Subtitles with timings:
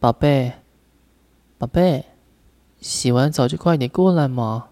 [0.00, 0.52] 宝贝，
[1.58, 2.04] 宝贝，
[2.80, 4.68] 洗完澡就快点过来嘛，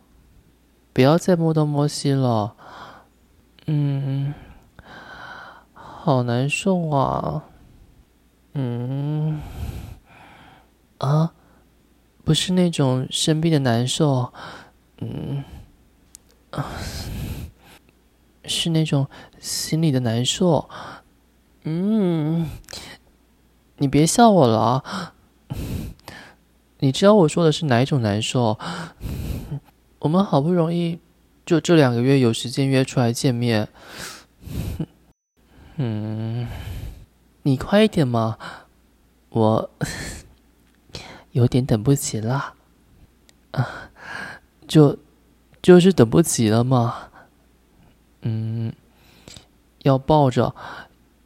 [0.92, 2.54] 不要再摸东摸西了。
[3.66, 4.32] 嗯，
[5.72, 7.42] 好难受啊。
[8.54, 9.40] 嗯，
[10.98, 11.32] 啊，
[12.24, 14.32] 不是那种生病的难受，
[14.98, 15.42] 嗯，
[16.50, 16.70] 啊，
[18.44, 19.08] 是那种
[19.40, 20.70] 心里的难受。
[21.64, 22.48] 嗯，
[23.78, 25.14] 你别笑我了。
[26.80, 28.58] 你知道我说的是哪一种难受？
[30.00, 30.98] 我们好不容易
[31.44, 33.68] 就这两个月有时间约出来见面，
[35.76, 36.46] 嗯，
[37.42, 38.36] 你快一点嘛，
[39.30, 39.70] 我
[41.32, 42.54] 有点等不及了，
[43.52, 43.90] 啊，
[44.68, 44.98] 就
[45.62, 47.08] 就是等不及了嘛，
[48.22, 48.72] 嗯，
[49.82, 50.54] 要抱着，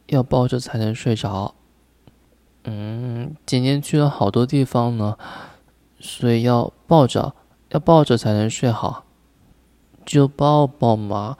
[0.07, 1.53] 要抱着才能睡着。
[2.63, 5.17] 嗯，今天去了好多地方呢，
[5.99, 7.33] 所以要抱着，
[7.69, 9.05] 要抱着才能睡好，
[10.05, 11.37] 就抱抱嘛，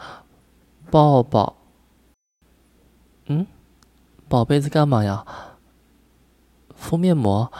[0.89, 1.55] 抱抱。
[3.27, 3.45] 嗯，
[4.27, 5.25] 宝贝在干嘛呀？
[6.75, 7.51] 敷面膜，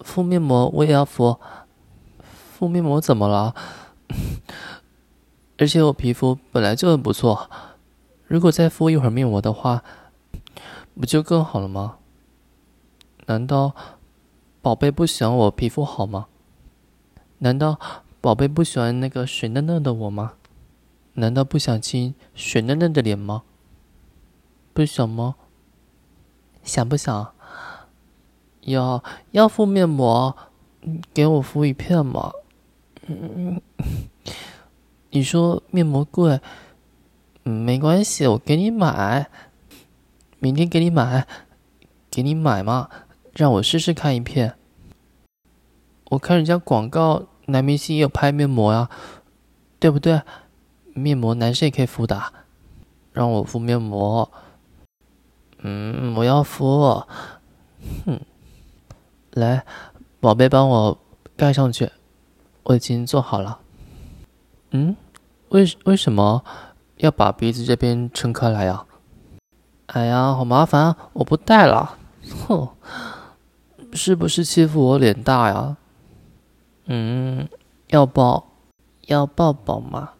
[0.00, 1.38] 敷面膜我也要敷，
[2.22, 3.54] 敷面膜怎么了？
[5.56, 7.48] 而且我皮肤本来就很不错，
[8.26, 9.84] 如果再敷一会儿面膜的话，
[10.98, 11.98] 不就更好了吗？
[13.26, 13.74] 难道
[14.60, 16.26] 宝贝不喜欢我皮肤好吗？
[17.38, 17.78] 难道
[18.20, 20.34] 宝贝不喜欢那个水嫩嫩的我吗？
[21.14, 23.42] 难道不想亲水嫩嫩的脸吗？
[24.72, 25.36] 不想吗？
[26.62, 27.32] 想不想？
[28.62, 30.34] 要要敷面膜，
[31.12, 32.32] 给我敷一片嘛。
[35.10, 36.40] 你说面膜贵，
[37.42, 39.28] 没关系，我给你买，
[40.38, 41.26] 明天给你买，
[42.10, 42.88] 给你买嘛。
[43.34, 44.56] 让我试试看一片。
[46.10, 48.88] 我看人家广告，男明星也有拍面膜呀，
[49.80, 50.22] 对不对？
[50.92, 52.22] 面膜男生也可以敷的。
[53.12, 54.30] 让我敷面膜。
[55.58, 57.04] 嗯，我要敷。
[58.06, 58.20] 哼，
[59.32, 59.64] 来，
[60.20, 60.98] 宝贝，帮我
[61.36, 61.90] 盖上去。
[62.62, 63.58] 我已经做好了。
[64.70, 64.96] 嗯，
[65.48, 66.44] 为为什么
[66.98, 68.84] 要把鼻子这边撑开来呀？
[69.86, 71.98] 哎呀，好麻烦，我不戴了。
[72.46, 72.68] 哼。
[73.94, 75.76] 是不是欺负我脸大呀？
[76.86, 77.48] 嗯，
[77.88, 78.50] 要抱，
[79.06, 80.14] 要抱抱吗？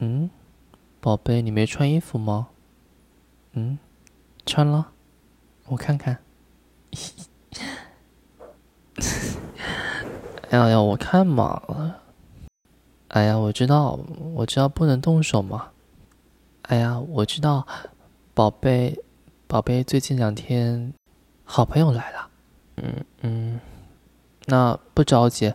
[0.00, 0.28] 嗯，
[1.00, 2.48] 宝贝，你没穿衣服吗？
[3.52, 3.78] 嗯，
[4.44, 4.88] 穿了，
[5.66, 6.18] 我看看。
[10.50, 11.62] 哎呀呀，我看嘛。
[13.08, 13.98] 哎呀，我知道，
[14.34, 15.68] 我知道不能动手嘛。
[16.62, 17.64] 哎呀，我知道，
[18.34, 19.00] 宝贝，
[19.46, 20.92] 宝贝，最近两天。
[21.54, 22.28] 好朋友来了，
[22.78, 23.60] 嗯嗯，
[24.46, 25.54] 那不着急，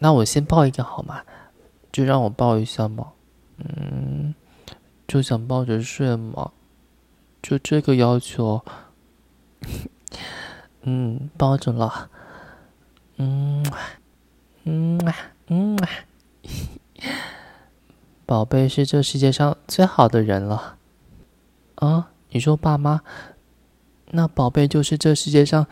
[0.00, 1.22] 那我先抱一个好吗？
[1.92, 3.12] 就让我抱一下嘛，
[3.58, 4.34] 嗯，
[5.06, 6.50] 就想抱着睡嘛，
[7.40, 8.64] 就这个要求，
[10.82, 12.10] 嗯，抱着了，
[13.18, 13.64] 嗯
[14.64, 15.00] 嗯
[15.46, 15.78] 嗯，
[18.26, 20.78] 宝贝是这世界上最好的人了，
[21.76, 23.02] 啊，你说爸妈？
[24.14, 25.66] 那宝贝就是这世界上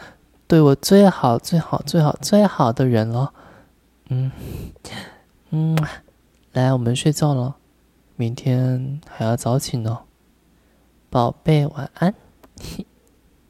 [0.49, 3.33] 对我最好、最好、最好、最好的人了。
[4.09, 4.33] 嗯
[5.51, 5.77] 嗯，
[6.53, 7.57] 来，我们睡觉了，
[8.17, 10.01] 明天还要早起呢。
[11.09, 12.15] 宝贝，晚安。